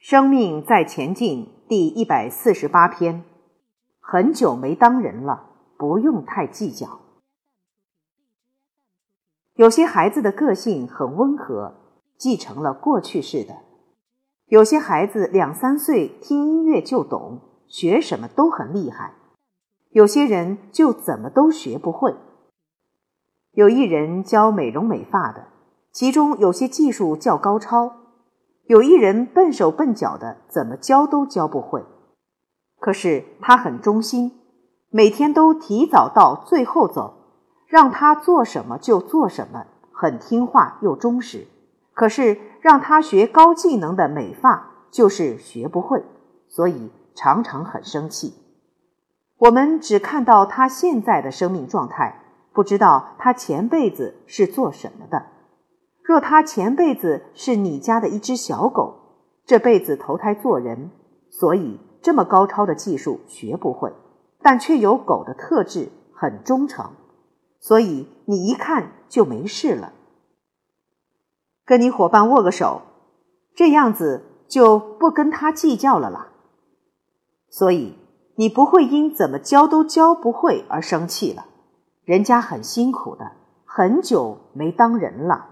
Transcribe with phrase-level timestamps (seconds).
[0.00, 3.22] 生命在前进第一百四十八篇，
[4.00, 7.00] 很久没当人了，不用太计较。
[9.56, 11.74] 有些孩子的个性很温和，
[12.16, 13.56] 继承了过去式的；
[14.46, 19.10] 有些孩子两三岁听音乐就懂，学什么都很厉害；
[19.90, 22.16] 有些人就怎么都学不会。
[23.52, 25.48] 有一人教美容美发的，
[25.92, 27.99] 其中有些技术较高超。
[28.70, 31.84] 有一人笨手笨脚的，怎么教都教不会。
[32.78, 34.30] 可是他很忠心，
[34.90, 37.14] 每天都提早到最后走，
[37.66, 41.48] 让他做什么就做什么，很听话又忠实。
[41.94, 46.04] 可是让他学高技能的美发，就是学不会，
[46.46, 48.34] 所以常常很生气。
[49.38, 52.20] 我们只看到他现在的生命状态，
[52.52, 55.26] 不知道他前辈子是做什么的。
[56.10, 58.96] 若他前辈子是你家的一只小狗，
[59.46, 60.90] 这辈子投胎做人，
[61.28, 63.92] 所以这么高超的技术学不会，
[64.42, 66.90] 但却有狗的特质，很忠诚，
[67.60, 69.92] 所以你一看就没事了。
[71.64, 72.82] 跟你伙伴握个手，
[73.54, 76.32] 这样子就不跟他计较了啦。
[77.48, 77.96] 所以
[78.34, 81.46] 你不会因怎么教都教不会而生气了，
[82.02, 83.30] 人家很辛苦的，
[83.64, 85.46] 很久没当人了。